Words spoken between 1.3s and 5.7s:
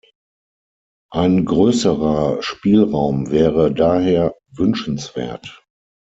größerer Spielraum wäre daher wünschenswert.